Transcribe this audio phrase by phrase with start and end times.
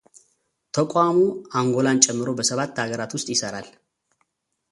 [0.75, 1.17] ተቋሙ
[1.59, 3.67] አንጎላን ጨምሮ በሰባ አገራት ውስጥ ይሰራል።